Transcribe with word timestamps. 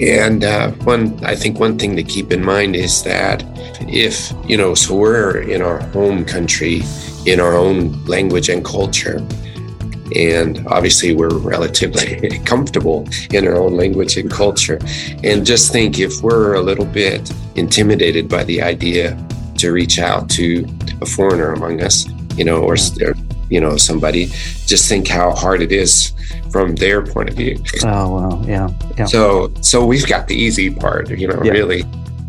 And 0.00 0.44
uh, 0.44 0.72
one, 0.84 1.18
I 1.24 1.34
think 1.34 1.58
one 1.58 1.78
thing 1.78 1.96
to 1.96 2.02
keep 2.02 2.32
in 2.32 2.44
mind 2.44 2.76
is 2.76 3.02
that 3.04 3.42
if, 3.88 4.32
you 4.48 4.56
know, 4.56 4.74
so 4.74 4.94
we're 4.94 5.40
in 5.40 5.62
our 5.62 5.78
home 5.88 6.24
country, 6.24 6.82
in 7.24 7.40
our 7.40 7.54
own 7.54 8.04
language 8.04 8.48
and 8.48 8.64
culture, 8.64 9.26
and 10.14 10.64
obviously 10.68 11.14
we're 11.14 11.36
relatively 11.38 12.38
comfortable 12.44 13.08
in 13.32 13.46
our 13.46 13.56
own 13.56 13.76
language 13.76 14.16
and 14.16 14.30
culture. 14.30 14.78
And 15.24 15.44
just 15.44 15.72
think 15.72 15.98
if 15.98 16.22
we're 16.22 16.54
a 16.54 16.60
little 16.60 16.84
bit 16.84 17.32
intimidated 17.56 18.28
by 18.28 18.44
the 18.44 18.62
idea 18.62 19.18
to 19.58 19.72
reach 19.72 19.98
out 19.98 20.28
to 20.30 20.66
a 21.00 21.06
foreigner 21.06 21.52
among 21.52 21.82
us, 21.82 22.06
you 22.36 22.44
know, 22.44 22.58
or, 22.58 22.76
or 23.02 23.14
you 23.50 23.60
know, 23.60 23.76
somebody, 23.76 24.26
just 24.66 24.88
think 24.88 25.08
how 25.08 25.30
hard 25.32 25.62
it 25.62 25.72
is 25.72 26.12
from 26.50 26.74
their 26.76 27.02
point 27.02 27.28
of 27.28 27.36
view. 27.36 27.62
Oh 27.84 28.14
wow, 28.14 28.42
yeah, 28.44 28.70
yeah. 28.98 29.04
So 29.04 29.52
so 29.60 29.84
we've 29.84 30.06
got 30.06 30.28
the 30.28 30.34
easy 30.34 30.70
part, 30.70 31.10
you 31.10 31.28
know, 31.28 31.40
yeah. 31.42 31.52
really, 31.52 31.84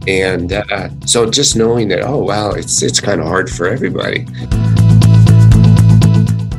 and 0.07 0.53
uh, 0.53 0.89
so 1.05 1.29
just 1.29 1.55
knowing 1.55 1.87
that, 1.89 2.01
oh 2.01 2.19
wow, 2.19 2.51
it's 2.51 2.81
it's 2.81 2.99
kind 2.99 3.21
of 3.21 3.27
hard 3.27 3.49
for 3.49 3.67
everybody. 3.67 4.25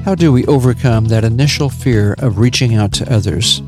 How 0.04 0.14
do 0.14 0.32
we 0.32 0.46
overcome 0.46 1.06
that 1.06 1.22
initial 1.24 1.68
fear 1.68 2.14
of 2.18 2.38
reaching 2.38 2.74
out 2.74 2.92
to 2.92 3.12
others? 3.12 3.62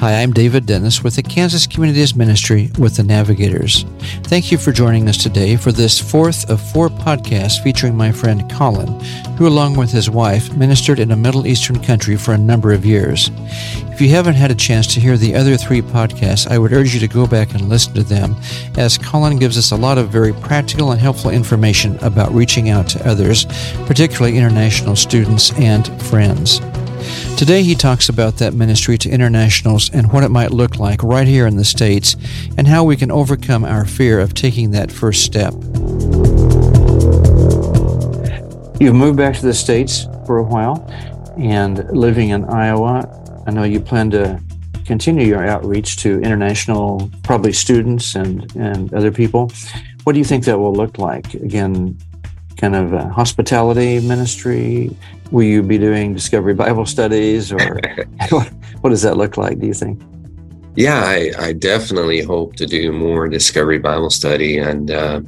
Hi, 0.00 0.22
I'm 0.22 0.32
David 0.32 0.66
Dennis 0.66 1.04
with 1.04 1.16
the 1.16 1.22
Kansas 1.22 1.66
Communities 1.66 2.14
Ministry 2.14 2.70
with 2.78 2.96
the 2.96 3.02
Navigators. 3.02 3.84
Thank 4.24 4.50
you 4.50 4.58
for 4.58 4.72
joining 4.72 5.08
us 5.08 5.16
today 5.16 5.56
for 5.56 5.72
this 5.72 5.98
fourth 5.98 6.48
of 6.48 6.60
four 6.72 6.88
podcasts 6.88 7.62
featuring 7.62 7.96
my 7.96 8.10
friend 8.10 8.50
Colin, 8.50 8.88
who, 9.36 9.46
along 9.46 9.76
with 9.76 9.90
his 9.90 10.08
wife, 10.08 10.54
ministered 10.54 11.00
in 11.00 11.10
a 11.10 11.16
Middle 11.16 11.46
Eastern 11.46 11.82
country 11.82 12.16
for 12.16 12.32
a 12.32 12.38
number 12.38 12.72
of 12.72 12.86
years. 12.86 13.30
If 13.92 14.00
you 14.00 14.08
haven't 14.08 14.34
had 14.34 14.50
a 14.50 14.54
chance 14.54 14.86
to 14.94 15.00
hear 15.00 15.18
the 15.18 15.34
other 15.34 15.56
three 15.56 15.82
podcasts, 15.82 16.50
I 16.50 16.56
would 16.56 16.72
urge 16.72 16.94
you 16.94 17.00
to 17.00 17.08
go 17.08 17.26
back 17.26 17.52
and 17.52 17.68
listen 17.68 17.92
to 17.94 18.02
them, 18.02 18.36
as 18.78 18.96
Colin 18.96 19.38
gives 19.38 19.58
us 19.58 19.72
a 19.72 19.76
lot 19.76 19.98
of 19.98 20.08
very 20.08 20.32
practical 20.32 20.92
and 20.92 21.00
helpful 21.00 21.30
information 21.30 21.98
about 21.98 22.32
reaching 22.32 22.70
out 22.70 22.88
to 22.88 23.08
others, 23.08 23.44
particularly 23.86 24.38
international 24.38 24.96
students 24.96 25.52
and 25.58 25.86
friends. 26.04 26.60
Today, 27.40 27.62
he 27.62 27.74
talks 27.74 28.10
about 28.10 28.36
that 28.36 28.52
ministry 28.52 28.98
to 28.98 29.08
internationals 29.08 29.88
and 29.94 30.12
what 30.12 30.24
it 30.24 30.28
might 30.28 30.50
look 30.50 30.78
like 30.78 31.02
right 31.02 31.26
here 31.26 31.46
in 31.46 31.56
the 31.56 31.64
States 31.64 32.14
and 32.58 32.68
how 32.68 32.84
we 32.84 32.98
can 32.98 33.10
overcome 33.10 33.64
our 33.64 33.86
fear 33.86 34.20
of 34.20 34.34
taking 34.34 34.72
that 34.72 34.92
first 34.92 35.24
step. 35.24 35.54
You've 38.78 38.94
moved 38.94 39.16
back 39.16 39.36
to 39.36 39.46
the 39.46 39.54
States 39.54 40.04
for 40.26 40.36
a 40.36 40.42
while 40.42 40.86
and 41.38 41.78
living 41.96 42.28
in 42.28 42.44
Iowa. 42.44 43.08
I 43.46 43.52
know 43.52 43.62
you 43.62 43.80
plan 43.80 44.10
to 44.10 44.38
continue 44.84 45.26
your 45.26 45.46
outreach 45.46 45.96
to 46.02 46.20
international, 46.20 47.10
probably 47.22 47.54
students 47.54 48.16
and, 48.16 48.54
and 48.54 48.92
other 48.92 49.10
people. 49.10 49.50
What 50.04 50.12
do 50.12 50.18
you 50.18 50.26
think 50.26 50.44
that 50.44 50.58
will 50.58 50.74
look 50.74 50.98
like? 50.98 51.32
Again, 51.32 51.96
kind 52.56 52.76
of 52.76 52.90
hospitality 53.12 54.00
ministry, 54.00 54.94
will 55.30 55.44
you 55.44 55.62
be 55.62 55.78
doing 55.78 56.14
Discovery 56.14 56.54
Bible 56.54 56.86
studies, 56.86 57.52
or 57.52 57.80
what, 58.30 58.48
what, 58.80 58.90
does 58.90 59.02
that 59.02 59.16
look 59.16 59.36
like? 59.36 59.58
Do 59.60 59.66
you 59.66 59.74
think? 59.74 60.00
Yeah, 60.76 61.02
I, 61.04 61.32
I 61.38 61.52
definitely 61.52 62.22
hope 62.22 62.56
to 62.56 62.66
do 62.66 62.92
more 62.92 63.28
Discovery 63.28 63.78
Bible 63.78 64.10
study, 64.10 64.58
and 64.58 64.90
uh, 64.90 65.20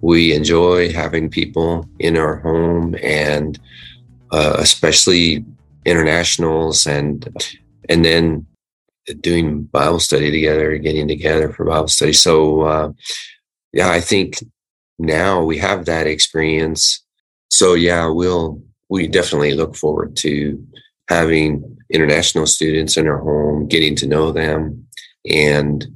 we 0.00 0.34
enjoy 0.34 0.92
having 0.92 1.30
people 1.30 1.88
in 1.98 2.16
our 2.16 2.36
home, 2.36 2.94
and 3.02 3.58
uh, 4.32 4.56
especially 4.58 5.44
internationals, 5.84 6.86
and 6.86 7.28
and 7.88 8.04
then 8.04 8.46
doing 9.20 9.62
Bible 9.64 10.00
study 10.00 10.30
together, 10.30 10.76
getting 10.78 11.08
together 11.08 11.52
for 11.52 11.64
Bible 11.64 11.88
study. 11.88 12.12
So, 12.12 12.62
uh, 12.62 12.92
yeah, 13.72 13.90
I 13.90 14.00
think 14.00 14.42
now 14.98 15.42
we 15.42 15.58
have 15.58 15.84
that 15.86 16.06
experience. 16.06 17.02
So 17.50 17.74
yeah, 17.74 18.08
we'll 18.08 18.60
we 18.88 19.06
definitely 19.06 19.54
look 19.54 19.76
forward 19.76 20.16
to 20.16 20.62
having 21.08 21.76
international 21.90 22.46
students 22.46 22.96
in 22.96 23.06
our 23.06 23.18
home, 23.18 23.66
getting 23.66 23.96
to 23.96 24.06
know 24.06 24.32
them, 24.32 24.86
and 25.30 25.86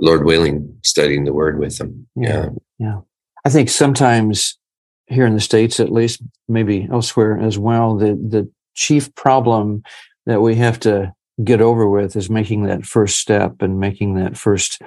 Lord 0.00 0.24
willing, 0.24 0.76
studying 0.84 1.24
the 1.24 1.32
Word 1.32 1.58
with 1.58 1.78
them. 1.78 2.06
Yeah, 2.14 2.50
yeah. 2.78 3.00
I 3.44 3.50
think 3.50 3.68
sometimes 3.68 4.58
here 5.06 5.26
in 5.26 5.34
the 5.34 5.40
states, 5.40 5.80
at 5.80 5.92
least, 5.92 6.22
maybe 6.48 6.88
elsewhere 6.90 7.38
as 7.38 7.58
well, 7.58 7.96
the 7.96 8.14
the 8.14 8.50
chief 8.74 9.14
problem 9.14 9.82
that 10.26 10.40
we 10.40 10.54
have 10.56 10.78
to 10.80 11.12
get 11.42 11.60
over 11.60 11.88
with 11.88 12.16
is 12.16 12.28
making 12.28 12.64
that 12.64 12.84
first 12.84 13.18
step 13.18 13.60
and 13.60 13.80
making 13.80 14.14
that 14.14 14.36
first 14.36 14.80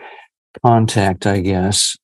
contact. 0.63 1.25
I 1.25 1.39
guess. 1.39 1.97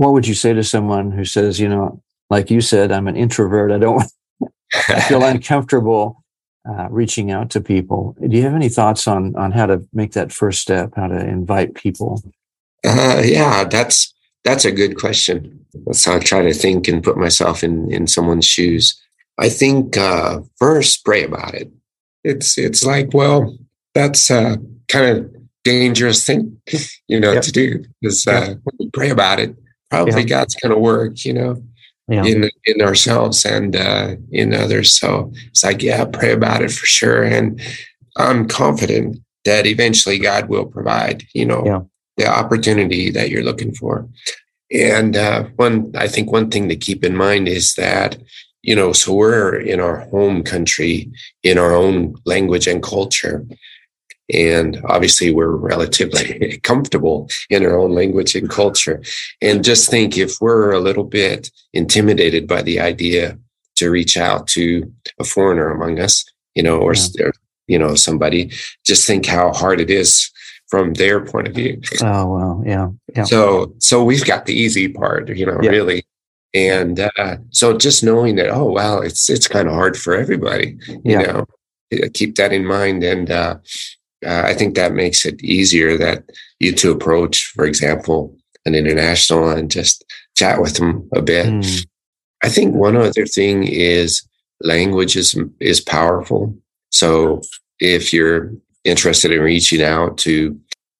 What 0.00 0.14
would 0.14 0.26
you 0.26 0.32
say 0.32 0.54
to 0.54 0.64
someone 0.64 1.10
who 1.10 1.26
says, 1.26 1.60
you 1.60 1.68
know, 1.68 2.02
like 2.30 2.50
you 2.50 2.62
said, 2.62 2.90
I'm 2.90 3.06
an 3.06 3.16
introvert. 3.16 3.70
I 3.70 3.76
don't 3.76 4.02
I 4.88 5.00
feel 5.02 5.22
uncomfortable 5.34 6.24
uh, 6.66 6.88
reaching 6.88 7.30
out 7.30 7.50
to 7.50 7.60
people. 7.60 8.16
Do 8.26 8.34
you 8.34 8.42
have 8.44 8.54
any 8.54 8.70
thoughts 8.70 9.06
on 9.06 9.36
on 9.36 9.52
how 9.52 9.66
to 9.66 9.86
make 9.92 10.12
that 10.12 10.32
first 10.32 10.62
step? 10.62 10.94
How 10.96 11.06
to 11.08 11.18
invite 11.18 11.74
people? 11.74 12.22
Uh, 12.82 13.20
yeah, 13.22 13.64
that's 13.64 14.14
that's 14.42 14.64
a 14.64 14.72
good 14.72 14.96
question. 14.96 15.66
So 15.92 16.16
I 16.16 16.18
try 16.18 16.40
to 16.40 16.54
think 16.54 16.88
and 16.88 17.04
put 17.04 17.18
myself 17.18 17.62
in 17.62 17.92
in 17.92 18.06
someone's 18.06 18.46
shoes. 18.46 18.98
I 19.36 19.50
think 19.50 19.98
uh, 19.98 20.40
first 20.56 21.04
pray 21.04 21.24
about 21.24 21.52
it. 21.52 21.70
It's 22.24 22.56
it's 22.56 22.86
like 22.86 23.12
well, 23.12 23.54
that's 23.92 24.30
a 24.30 24.56
kind 24.88 25.18
of 25.18 25.30
dangerous 25.62 26.24
thing, 26.24 26.58
you 27.06 27.20
know, 27.20 27.32
yep. 27.32 27.42
to 27.42 27.52
do 27.52 27.84
because 28.00 28.26
uh, 28.26 28.54
when 28.64 28.90
pray 28.92 29.10
about 29.10 29.38
it, 29.38 29.54
probably 29.90 30.24
God's 30.24 30.54
going 30.56 30.72
to 30.72 30.78
work, 30.78 31.24
you 31.24 31.34
know 31.34 31.62
yeah. 32.10 32.24
in 32.24 32.50
in 32.64 32.82
ourselves 32.82 33.44
and 33.44 33.76
uh, 33.76 34.16
in 34.32 34.52
others. 34.52 34.98
So 34.98 35.32
it's 35.48 35.64
like, 35.64 35.82
yeah, 35.82 36.04
pray 36.04 36.32
about 36.32 36.62
it 36.62 36.72
for 36.72 36.86
sure. 36.86 37.22
And 37.22 37.60
I'm 38.16 38.48
confident 38.48 39.18
that 39.44 39.66
eventually 39.66 40.18
God 40.18 40.48
will 40.48 40.66
provide, 40.66 41.22
you 41.32 41.46
know, 41.46 41.62
yeah. 41.64 41.80
the 42.16 42.26
opportunity 42.26 43.10
that 43.10 43.30
you're 43.30 43.44
looking 43.44 43.74
for. 43.74 44.08
And 44.72 45.16
uh, 45.16 45.44
one, 45.56 45.92
I 45.96 46.08
think 46.08 46.30
one 46.30 46.50
thing 46.50 46.68
to 46.68 46.76
keep 46.76 47.04
in 47.04 47.16
mind 47.16 47.48
is 47.48 47.74
that, 47.74 48.18
you 48.62 48.74
know, 48.74 48.92
so 48.92 49.14
we're 49.14 49.58
in 49.58 49.80
our 49.80 50.00
home 50.10 50.42
country, 50.42 51.10
in 51.42 51.58
our 51.58 51.74
own 51.74 52.16
language 52.26 52.66
and 52.66 52.82
culture. 52.82 53.46
And 54.32 54.80
obviously, 54.86 55.32
we're 55.32 55.56
relatively 55.56 56.58
comfortable 56.62 57.28
in 57.48 57.64
our 57.64 57.78
own 57.78 57.92
language 57.92 58.34
and 58.34 58.48
culture. 58.48 59.02
And 59.40 59.64
just 59.64 59.90
think 59.90 60.16
if 60.16 60.36
we're 60.40 60.72
a 60.72 60.80
little 60.80 61.04
bit 61.04 61.50
intimidated 61.72 62.46
by 62.46 62.62
the 62.62 62.80
idea 62.80 63.38
to 63.76 63.90
reach 63.90 64.16
out 64.16 64.46
to 64.48 64.92
a 65.18 65.24
foreigner 65.24 65.70
among 65.70 65.98
us, 66.00 66.24
you 66.54 66.62
know, 66.62 66.78
or, 66.78 66.94
yeah. 67.18 67.30
you 67.66 67.78
know, 67.78 67.94
somebody, 67.94 68.52
just 68.84 69.06
think 69.06 69.26
how 69.26 69.52
hard 69.52 69.80
it 69.80 69.90
is 69.90 70.30
from 70.70 70.94
their 70.94 71.24
point 71.24 71.48
of 71.48 71.54
view. 71.54 71.80
Oh 72.00 72.26
wow, 72.26 72.62
yeah, 72.64 72.88
yeah. 73.14 73.24
So 73.24 73.74
so 73.78 74.04
we've 74.04 74.24
got 74.24 74.46
the 74.46 74.54
easy 74.54 74.88
part, 74.88 75.28
you 75.28 75.44
know, 75.44 75.58
yeah. 75.60 75.70
really. 75.70 76.04
And 76.54 77.00
uh, 77.16 77.36
so 77.50 77.76
just 77.76 78.02
knowing 78.02 78.36
that, 78.36 78.50
oh 78.50 78.64
wow, 78.64 79.00
it's 79.00 79.28
it's 79.28 79.48
kind 79.48 79.68
of 79.68 79.74
hard 79.74 79.96
for 79.96 80.14
everybody, 80.14 80.78
you 80.88 81.00
yeah. 81.04 81.22
know, 81.22 81.46
keep 82.14 82.36
that 82.36 82.52
in 82.52 82.64
mind. 82.64 83.02
And 83.02 83.30
uh, 83.30 83.56
uh, 84.26 84.42
I 84.44 84.54
think 84.54 84.74
that 84.74 84.92
makes 84.92 85.24
it 85.24 85.42
easier 85.42 85.96
that 85.98 86.24
you 86.58 86.72
to 86.74 86.90
approach, 86.90 87.46
for 87.46 87.64
example, 87.64 88.36
an 88.66 88.74
international 88.74 89.48
and 89.48 89.70
just 89.70 90.04
chat 90.36 90.60
with 90.60 90.76
them 90.76 91.08
a 91.14 91.22
bit. 91.22 91.46
Mm. 91.46 91.86
I 92.42 92.48
think 92.48 92.74
one 92.74 92.96
other 92.96 93.26
thing 93.26 93.66
is 93.66 94.26
language 94.60 95.16
is, 95.16 95.38
is 95.60 95.80
powerful. 95.80 96.56
So 96.90 97.40
if 97.78 98.12
you're 98.12 98.52
interested 98.84 99.32
in 99.32 99.40
reaching 99.40 99.82
out 99.82 100.18
to, 100.18 100.58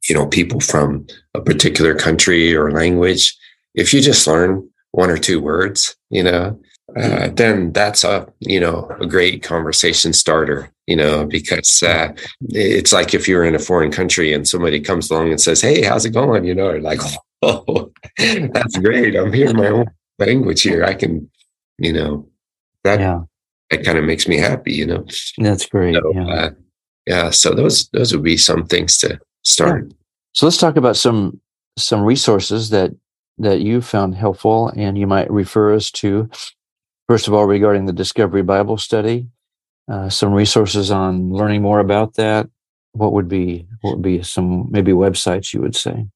you 0.09 0.15
know, 0.15 0.27
people 0.27 0.61
from 0.61 1.07
a 1.35 1.41
particular 1.41 1.95
country 1.95 2.55
or 2.55 2.71
language, 2.71 3.37
if 3.75 3.93
you 3.93 4.01
just 4.01 4.27
learn 4.27 4.69
one 4.93 5.11
or 5.11 5.19
two 5.19 5.41
words, 5.41 5.95
you 6.09 6.23
know, 6.23 6.59
uh, 6.97 7.29
then 7.35 7.73
that's 7.73 8.05
a 8.05 8.27
you 8.41 8.61
know 8.61 8.91
a 9.01 9.07
great 9.07 9.43
conversation 9.43 10.13
starter 10.13 10.71
you 10.87 10.97
know 10.97 11.25
because 11.25 11.83
uh, 11.83 12.13
it's 12.49 12.93
like 12.93 13.15
if 13.15 13.29
you're 13.29 13.45
in 13.45 13.55
a 13.55 13.59
foreign 13.59 13.91
country 13.91 14.33
and 14.33 14.49
somebody 14.49 14.81
comes 14.81 15.11
along 15.11 15.31
and 15.31 15.41
says 15.41 15.61
hey 15.61 15.83
how's 15.83 16.05
it 16.05 16.11
going 16.11 16.45
you 16.45 16.55
know 16.55 16.73
like 16.79 17.01
oh 17.43 17.91
that's 18.19 18.77
great 18.79 19.17
i'm 19.17 19.33
hearing 19.33 19.57
my 19.57 19.69
own 19.69 19.87
language 20.19 20.63
here 20.63 20.85
i 20.85 20.95
can 20.95 21.31
you 21.79 21.93
know 21.93 22.29
that 22.85 23.01
yeah. 23.01 23.21
that 23.71 23.85
kind 23.85 23.99
of 23.99 24.05
makes 24.05 24.27
me 24.27 24.37
happy 24.37 24.73
you 24.73 24.87
know 24.87 25.05
that's 25.39 25.67
great 25.67 25.95
so, 25.95 26.13
yeah. 26.15 26.27
Uh, 26.27 26.51
yeah 27.07 27.31
so 27.31 27.55
those 27.55 27.89
those 27.91 28.13
would 28.13 28.25
be 28.25 28.37
some 28.37 28.67
things 28.67 28.99
to 28.99 29.19
start 29.45 29.85
yeah. 29.87 29.95
so 30.33 30.47
let's 30.47 30.59
talk 30.59 30.77
about 30.77 30.97
some 30.97 31.41
some 31.79 32.03
resources 32.03 32.71
that 32.71 32.91
that 33.39 33.61
you 33.61 33.81
found 33.81 34.15
helpful 34.15 34.69
and 34.77 34.99
you 34.99 35.07
might 35.07 35.31
refer 35.31 35.75
us 35.75 35.91
to 35.91 36.29
First 37.11 37.27
of 37.27 37.35
all, 37.35 37.45
regarding 37.45 37.87
the 37.87 37.93
Discovery 37.93 38.43
Bible 38.43 38.79
Study, 38.79 39.27
uh, 39.91 40.09
some 40.11 40.33
resources 40.33 40.93
on 40.93 41.33
learning 41.33 41.61
more 41.61 41.81
about 41.81 42.15
that, 42.15 42.49
what 42.93 43.13
would 43.13 43.27
be 43.27 43.67
what 43.81 43.97
would 43.97 44.03
be 44.03 44.23
some 44.23 44.71
maybe 44.71 44.93
websites 44.93 45.53
you 45.53 45.61
would 45.61 45.75
say? 45.75 46.07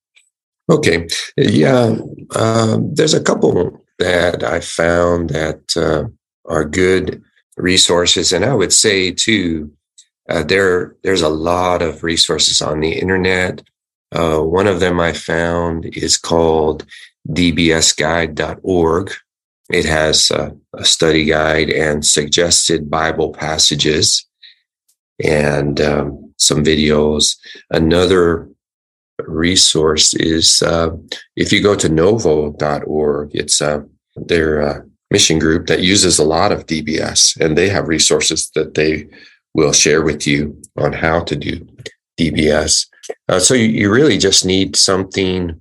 Okay, 0.70 1.08
yeah, 1.37 1.96
um, 2.37 2.94
there's 2.94 3.12
a 3.12 3.20
couple 3.20 3.85
that 3.99 4.44
I 4.44 4.61
found 4.61 5.31
that 5.31 5.76
uh, 5.76 6.05
are 6.49 6.64
good 6.64 7.20
resources, 7.56 8.32
and 8.32 8.44
I 8.44 8.55
would 8.55 8.73
say 8.73 9.11
too, 9.11 9.73
uh, 10.29 10.44
there 10.44 10.94
there's 11.02 11.23
a 11.23 11.29
lot 11.29 11.82
of 11.82 12.05
resources 12.05 12.62
on 12.62 12.79
the 12.79 12.93
internet. 12.93 13.64
Uh, 14.12 14.38
one 14.43 14.69
of 14.69 14.79
them 14.79 15.00
I 15.00 15.12
found 15.12 15.87
is 15.87 16.17
called 16.17 16.87
dbsguide.org. 17.31 19.11
It 19.70 19.84
has 19.87 20.31
a 20.31 20.55
study 20.84 21.25
guide 21.25 21.70
and 21.70 22.05
suggested 22.05 22.90
Bible 22.90 23.32
passages 23.32 24.26
and 25.22 25.81
um, 25.81 26.34
some 26.38 26.62
videos. 26.62 27.37
Another 27.70 28.49
resource 29.20 30.14
is 30.14 30.62
uh, 30.62 30.90
if 31.37 31.52
you 31.52 31.62
go 31.62 31.75
to 31.75 31.88
novo.org, 31.88 33.31
it's 33.32 33.62
uh, 33.62 33.81
their 34.16 34.62
uh, 34.62 34.81
mission 35.11 35.38
group 35.38 35.67
that 35.67 35.82
uses 35.82 36.19
a 36.19 36.25
lot 36.25 36.52
of 36.52 36.67
DBS, 36.67 37.40
and 37.40 37.56
they 37.56 37.69
have 37.69 37.88
resources 37.88 38.50
that 38.55 38.75
they 38.75 39.06
will 39.55 39.72
share 39.72 40.02
with 40.02 40.26
you 40.26 40.60
on 40.76 40.93
how 40.93 41.20
to 41.20 41.37
do 41.37 41.67
DBS. 42.19 42.87
Uh, 43.28 43.38
so 43.38 43.55
you, 43.55 43.67
you, 43.67 43.93
really 43.93 44.19
just 44.19 44.44
need 44.44 44.76
something 44.76 45.60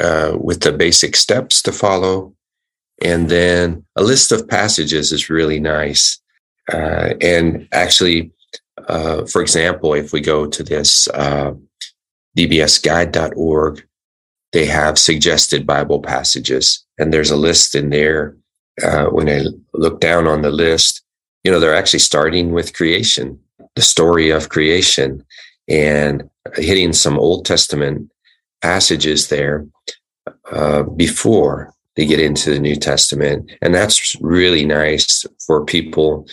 uh, 0.00 0.32
with 0.40 0.60
the 0.60 0.72
basic 0.72 1.16
steps 1.16 1.62
to 1.62 1.72
follow. 1.72 2.34
And 3.00 3.28
then 3.28 3.84
a 3.96 4.02
list 4.02 4.32
of 4.32 4.48
passages 4.48 5.12
is 5.12 5.30
really 5.30 5.58
nice. 5.58 6.20
Uh, 6.72 7.14
and 7.20 7.66
actually, 7.72 8.32
uh, 8.88 9.24
for 9.26 9.42
example, 9.42 9.94
if 9.94 10.12
we 10.12 10.20
go 10.20 10.46
to 10.46 10.62
this 10.62 11.08
uh, 11.08 11.52
dbsguide.org, 12.36 13.86
they 14.52 14.66
have 14.66 14.98
suggested 14.98 15.66
Bible 15.66 16.00
passages, 16.00 16.84
and 16.98 17.12
there's 17.12 17.30
a 17.30 17.36
list 17.36 17.74
in 17.74 17.90
there. 17.90 18.36
Uh, 18.82 19.06
when 19.06 19.28
I 19.28 19.44
look 19.74 20.00
down 20.00 20.26
on 20.26 20.42
the 20.42 20.50
list, 20.50 21.02
you 21.44 21.50
know, 21.50 21.60
they're 21.60 21.76
actually 21.76 22.00
starting 22.00 22.52
with 22.52 22.74
creation, 22.74 23.38
the 23.76 23.82
story 23.82 24.30
of 24.30 24.48
creation, 24.48 25.24
and 25.68 26.28
hitting 26.56 26.92
some 26.92 27.18
Old 27.18 27.44
Testament 27.44 28.10
passages 28.60 29.28
there 29.28 29.66
uh, 30.50 30.82
before 30.82 31.72
they 32.00 32.06
get 32.06 32.18
into 32.18 32.48
the 32.48 32.58
New 32.58 32.76
Testament. 32.76 33.52
And 33.60 33.74
that's 33.74 34.16
really 34.22 34.64
nice 34.64 35.26
for 35.46 35.62
people 35.66 36.26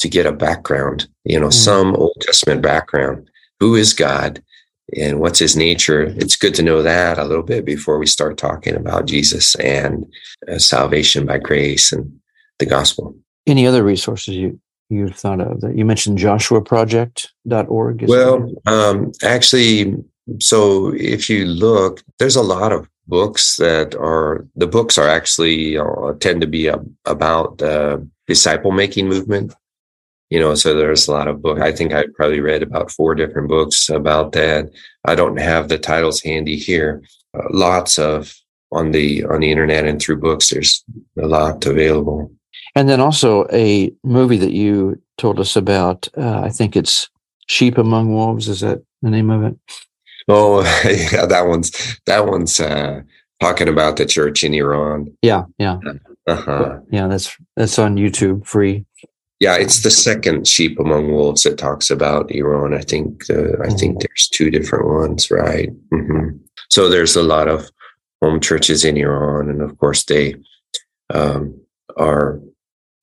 to 0.00 0.06
get 0.06 0.26
a 0.26 0.32
background, 0.32 1.08
you 1.24 1.40
know, 1.40 1.46
mm. 1.46 1.52
some 1.54 1.96
Old 1.96 2.14
Testament 2.20 2.60
background. 2.60 3.30
Who 3.58 3.74
is 3.74 3.94
God 3.94 4.42
and 4.94 5.18
what's 5.18 5.38
his 5.38 5.56
nature? 5.56 6.02
It's 6.02 6.36
good 6.36 6.54
to 6.56 6.62
know 6.62 6.82
that 6.82 7.16
a 7.16 7.24
little 7.24 7.42
bit 7.42 7.64
before 7.64 7.98
we 7.98 8.04
start 8.04 8.36
talking 8.36 8.74
about 8.74 9.06
Jesus 9.06 9.54
and 9.54 10.04
uh, 10.46 10.58
salvation 10.58 11.24
by 11.24 11.38
grace 11.38 11.90
and 11.90 12.20
the 12.58 12.66
gospel. 12.66 13.16
Any 13.46 13.66
other 13.66 13.82
resources 13.82 14.34
you 14.34 14.60
you've 14.90 15.16
thought 15.16 15.40
of 15.40 15.60
that 15.60 15.76
you 15.76 15.84
mentioned 15.84 16.16
joshuaproject.org 16.16 18.08
well 18.08 18.50
um, 18.66 19.12
actually 19.22 19.94
so 20.38 20.92
if 20.94 21.30
you 21.30 21.44
look 21.44 22.02
there's 22.18 22.36
a 22.36 22.42
lot 22.42 22.72
of 22.72 22.88
books 23.06 23.56
that 23.56 23.94
are 23.94 24.46
the 24.54 24.66
books 24.66 24.98
are 24.98 25.08
actually 25.08 25.78
uh, 25.78 26.12
tend 26.20 26.40
to 26.40 26.46
be 26.46 26.70
about 27.06 27.58
the 27.58 28.06
disciple 28.26 28.70
making 28.70 29.08
movement. 29.08 29.54
You 30.30 30.38
know 30.40 30.54
so 30.54 30.74
there's 30.74 31.08
a 31.08 31.12
lot 31.12 31.26
of 31.26 31.40
book 31.40 31.58
i 31.58 31.72
think 31.72 31.94
i 31.94 32.04
probably 32.14 32.40
read 32.40 32.62
about 32.62 32.90
four 32.90 33.14
different 33.14 33.48
books 33.48 33.88
about 33.88 34.32
that. 34.32 34.70
I 35.04 35.14
don't 35.14 35.38
have 35.38 35.68
the 35.68 35.78
titles 35.78 36.20
handy 36.20 36.56
here. 36.56 37.02
Uh, 37.34 37.44
lots 37.50 37.98
of 37.98 38.34
on 38.70 38.90
the 38.90 39.24
on 39.24 39.40
the 39.40 39.50
internet 39.50 39.86
and 39.86 40.00
through 40.00 40.20
books 40.20 40.50
there's 40.50 40.84
a 41.18 41.26
lot 41.26 41.64
available. 41.64 42.30
And 42.74 42.90
then 42.90 43.00
also 43.00 43.46
a 43.50 43.90
movie 44.04 44.36
that 44.36 44.52
you 44.52 45.00
told 45.16 45.40
us 45.40 45.56
about 45.56 46.06
uh, 46.18 46.42
i 46.42 46.50
think 46.50 46.76
it's 46.76 47.08
sheep 47.46 47.78
among 47.78 48.12
wolves. 48.12 48.48
Is 48.48 48.60
that 48.60 48.82
the 49.00 49.10
name 49.10 49.30
of 49.30 49.42
it 49.42 49.56
Oh, 50.28 50.60
yeah, 50.84 51.26
that 51.26 51.46
one's 51.46 51.72
that 52.06 52.26
one's 52.26 52.60
uh, 52.60 53.00
talking 53.40 53.68
about 53.68 53.96
the 53.96 54.06
church 54.06 54.44
in 54.44 54.54
Iran. 54.54 55.16
Yeah, 55.22 55.44
yeah, 55.58 55.78
uh-huh. 56.26 56.80
yeah. 56.90 57.08
That's 57.08 57.36
that's 57.56 57.78
on 57.78 57.96
YouTube, 57.96 58.46
free. 58.46 58.84
Yeah, 59.40 59.56
it's 59.56 59.82
the 59.82 59.90
second 59.90 60.48
sheep 60.48 60.78
among 60.80 61.12
wolves 61.12 61.44
that 61.44 61.58
talks 61.58 61.90
about 61.90 62.30
Iran. 62.32 62.74
I 62.74 62.82
think 62.82 63.22
uh, 63.30 63.34
mm-hmm. 63.34 63.62
I 63.62 63.68
think 63.70 64.00
there's 64.00 64.28
two 64.28 64.50
different 64.50 64.86
ones, 64.86 65.30
right? 65.30 65.70
Mm-hmm. 65.92 66.36
So 66.70 66.88
there's 66.88 67.16
a 67.16 67.22
lot 67.22 67.48
of 67.48 67.70
home 68.20 68.40
churches 68.40 68.84
in 68.84 68.96
Iran, 68.96 69.48
and 69.48 69.62
of 69.62 69.78
course 69.78 70.04
they 70.04 70.34
um, 71.14 71.58
are 71.96 72.40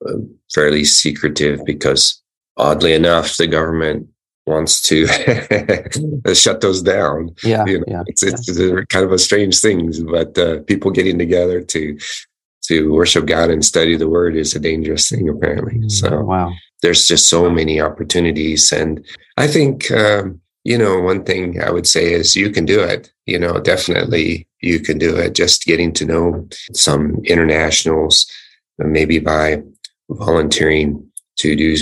uh, 0.07 0.17
fairly 0.53 0.83
secretive 0.83 1.65
because, 1.65 2.21
oddly 2.57 2.93
enough, 2.93 3.37
the 3.37 3.47
government 3.47 4.07
wants 4.45 4.81
to 4.83 5.07
shut 6.33 6.61
those 6.61 6.81
down. 6.81 7.35
Yeah, 7.43 7.65
you 7.65 7.79
know, 7.79 7.85
yeah, 7.87 8.03
it's, 8.07 8.23
it's 8.23 8.59
yeah. 8.59 8.81
kind 8.89 9.05
of 9.05 9.11
a 9.11 9.19
strange 9.19 9.59
thing, 9.59 9.91
but 10.09 10.37
uh, 10.37 10.61
people 10.63 10.91
getting 10.91 11.17
together 11.17 11.61
to 11.61 11.97
to 12.63 12.91
worship 12.91 13.27
God 13.27 13.51
and 13.51 13.63
study 13.63 13.95
the 13.95 14.09
Word 14.09 14.35
is 14.35 14.55
a 14.55 14.59
dangerous 14.59 15.09
thing, 15.09 15.29
apparently. 15.29 15.79
Mm, 15.79 15.91
so, 15.91 16.21
wow, 16.21 16.51
there's 16.81 17.07
just 17.07 17.27
so 17.27 17.49
many 17.49 17.79
opportunities, 17.81 18.71
and 18.71 19.05
I 19.37 19.47
think 19.47 19.89
um, 19.91 20.41
you 20.63 20.77
know 20.77 20.99
one 20.99 21.23
thing 21.23 21.61
I 21.61 21.71
would 21.71 21.87
say 21.87 22.13
is 22.13 22.35
you 22.35 22.51
can 22.51 22.65
do 22.65 22.81
it. 22.81 23.11
You 23.25 23.39
know, 23.39 23.59
definitely 23.59 24.47
you 24.61 24.79
can 24.79 24.97
do 24.97 25.15
it. 25.15 25.33
Just 25.33 25.65
getting 25.65 25.91
to 25.93 26.05
know 26.05 26.47
some 26.73 27.21
internationals, 27.25 28.27
maybe 28.77 29.19
by 29.19 29.63
volunteering 30.09 31.03
to 31.37 31.55
do 31.55 31.75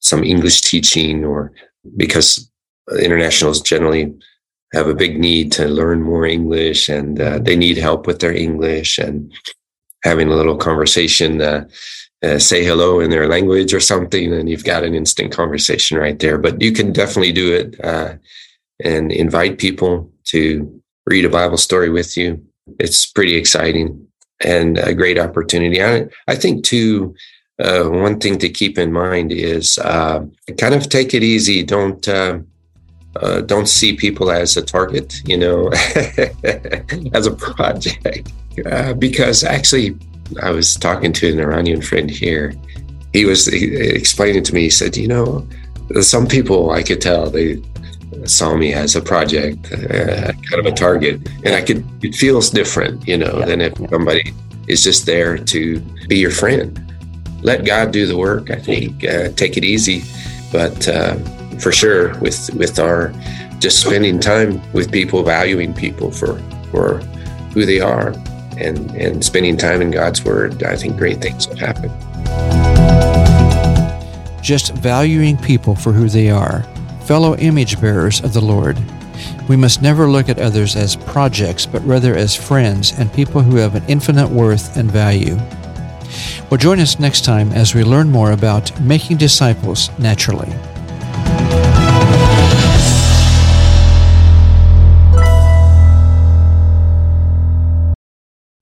some 0.00 0.22
English 0.22 0.60
teaching 0.60 1.24
or 1.24 1.52
because 1.96 2.50
internationals 3.00 3.60
generally 3.60 4.14
have 4.72 4.88
a 4.88 4.94
big 4.94 5.18
need 5.18 5.52
to 5.52 5.68
learn 5.68 6.02
more 6.02 6.26
English 6.26 6.88
and 6.88 7.20
uh, 7.20 7.38
they 7.38 7.56
need 7.56 7.76
help 7.76 8.06
with 8.06 8.20
their 8.20 8.34
English 8.34 8.98
and 8.98 9.32
having 10.02 10.28
a 10.28 10.34
little 10.34 10.56
conversation, 10.56 11.40
uh, 11.40 11.66
uh, 12.22 12.38
say 12.38 12.64
hello 12.64 13.00
in 13.00 13.10
their 13.10 13.28
language 13.28 13.74
or 13.74 13.80
something, 13.80 14.32
and 14.32 14.48
you've 14.48 14.64
got 14.64 14.84
an 14.84 14.94
instant 14.94 15.32
conversation 15.32 15.98
right 15.98 16.18
there. 16.18 16.38
But 16.38 16.60
you 16.60 16.72
can 16.72 16.92
definitely 16.92 17.32
do 17.32 17.54
it 17.54 17.84
uh, 17.84 18.14
and 18.82 19.12
invite 19.12 19.58
people 19.58 20.10
to 20.26 20.80
read 21.06 21.24
a 21.24 21.30
Bible 21.30 21.56
story 21.56 21.90
with 21.90 22.16
you. 22.16 22.44
It's 22.78 23.06
pretty 23.06 23.36
exciting 23.36 24.06
and 24.40 24.78
a 24.78 24.94
great 24.94 25.18
opportunity. 25.18 25.82
I, 25.82 26.06
I 26.28 26.34
think, 26.34 26.64
too, 26.64 27.14
uh, 27.58 27.84
one 27.84 28.20
thing 28.20 28.38
to 28.38 28.48
keep 28.48 28.78
in 28.78 28.92
mind 28.92 29.32
is 29.32 29.78
uh, 29.78 30.24
kind 30.58 30.74
of 30.74 30.88
take 30.88 31.14
it 31.14 31.22
easy. 31.22 31.62
Don't 31.62 32.06
uh, 32.08 32.38
uh 33.16 33.40
don't 33.40 33.68
see 33.68 33.96
people 33.96 34.30
as 34.30 34.56
a 34.56 34.62
target, 34.62 35.22
you 35.24 35.38
know, 35.38 35.70
as 37.14 37.26
a 37.26 37.34
project. 37.34 38.32
Uh, 38.66 38.92
because 38.94 39.42
actually, 39.42 39.96
I 40.42 40.50
was 40.50 40.74
talking 40.74 41.12
to 41.14 41.32
an 41.32 41.40
Iranian 41.40 41.80
friend 41.80 42.10
here. 42.10 42.54
He 43.12 43.24
was 43.24 43.48
explaining 43.48 44.42
to 44.44 44.54
me. 44.54 44.62
He 44.62 44.70
said, 44.70 44.96
"You 44.96 45.08
know, 45.08 45.48
some 46.00 46.26
people 46.26 46.70
I 46.70 46.82
could 46.82 47.00
tell 47.00 47.30
they 47.30 47.62
saw 48.24 48.54
me 48.54 48.74
as 48.74 48.96
a 48.96 49.00
project, 49.00 49.72
uh, 49.72 50.32
kind 50.32 50.60
of 50.60 50.66
a 50.66 50.72
target, 50.72 51.26
and 51.44 51.54
I 51.54 51.62
could 51.62 51.84
it 52.04 52.14
feels 52.14 52.50
different, 52.50 53.08
you 53.08 53.16
know, 53.16 53.38
yeah. 53.38 53.46
than 53.46 53.60
if 53.62 53.72
somebody 53.88 54.34
is 54.68 54.82
just 54.82 55.06
there 55.06 55.38
to 55.38 55.80
be 56.06 56.18
your 56.18 56.30
friend." 56.30 56.85
Let 57.46 57.64
God 57.64 57.92
do 57.92 58.06
the 58.06 58.16
work. 58.16 58.50
I 58.50 58.56
think 58.56 59.04
uh, 59.04 59.28
take 59.28 59.56
it 59.56 59.64
easy, 59.64 60.02
but 60.52 60.88
uh, 60.88 61.14
for 61.60 61.70
sure 61.70 62.18
with 62.18 62.52
with 62.54 62.78
our 62.78 63.12
just 63.60 63.80
spending 63.80 64.18
time 64.18 64.60
with 64.72 64.90
people, 64.90 65.22
valuing 65.22 65.72
people 65.72 66.10
for 66.10 66.38
for 66.72 66.98
who 67.54 67.64
they 67.64 67.80
are, 67.80 68.08
and 68.58 68.90
and 68.90 69.24
spending 69.24 69.56
time 69.56 69.80
in 69.80 69.92
God's 69.92 70.24
Word, 70.24 70.64
I 70.64 70.74
think 70.74 70.96
great 70.96 71.22
things 71.22 71.46
will 71.48 71.56
happen. 71.56 71.90
Just 74.42 74.74
valuing 74.74 75.36
people 75.38 75.76
for 75.76 75.92
who 75.92 76.08
they 76.08 76.30
are, 76.30 76.64
fellow 77.04 77.36
image 77.36 77.80
bearers 77.80 78.20
of 78.22 78.32
the 78.32 78.40
Lord. 78.40 78.76
We 79.48 79.56
must 79.56 79.80
never 79.80 80.08
look 80.08 80.28
at 80.28 80.40
others 80.40 80.74
as 80.74 80.96
projects, 80.96 81.64
but 81.64 81.84
rather 81.86 82.16
as 82.16 82.34
friends 82.34 82.92
and 82.98 83.12
people 83.12 83.40
who 83.40 83.56
have 83.56 83.76
an 83.76 83.84
infinite 83.86 84.28
worth 84.28 84.76
and 84.76 84.90
value. 84.90 85.38
Well, 86.50 86.58
join 86.58 86.78
us 86.78 87.00
next 87.00 87.24
time 87.24 87.50
as 87.52 87.74
we 87.74 87.82
learn 87.82 88.08
more 88.08 88.30
about 88.30 88.80
making 88.80 89.16
disciples 89.16 89.90
naturally. 89.98 90.48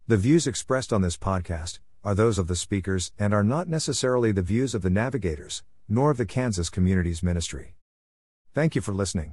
The 0.06 0.18
views 0.18 0.46
expressed 0.46 0.92
on 0.92 1.00
this 1.00 1.16
podcast 1.16 1.78
are 2.04 2.14
those 2.14 2.38
of 2.38 2.46
the 2.46 2.56
speakers 2.56 3.10
and 3.18 3.32
are 3.32 3.42
not 3.42 3.68
necessarily 3.68 4.32
the 4.32 4.42
views 4.42 4.74
of 4.74 4.82
the 4.82 4.90
navigators, 4.90 5.62
nor 5.88 6.10
of 6.10 6.18
the 6.18 6.26
Kansas 6.26 6.68
Communities 6.68 7.22
Ministry. 7.22 7.74
Thank 8.54 8.74
you 8.74 8.80
for 8.80 8.92
listening. 8.92 9.32